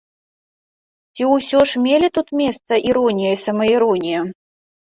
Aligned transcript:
Ці 1.19 1.27
ўсё 1.33 1.59
ж 1.71 1.83
мелі 1.85 2.07
тут 2.15 2.27
месца 2.41 2.73
іронія 2.95 3.31
і 3.37 3.41
самаіронія? 3.45 4.19